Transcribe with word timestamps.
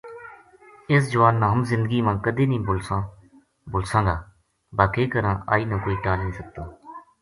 اس 0.93 1.03
جوان 1.13 1.35
نا 1.41 1.47
ہم 1.51 1.59
زندگی 1.71 1.99
ما 2.05 2.13
کَدے 2.23 2.45
نیہہ 2.51 2.97
بھُلساں 3.73 4.03
گا 4.07 4.15
با 4.77 4.85
کے 4.93 5.03
کراں 5.11 5.35
آئی 5.53 5.63
نا 5.69 5.75
کوئی 5.83 5.95
ٹال 6.03 6.19
نیہہ 6.23 6.37
سکتو 6.39 6.63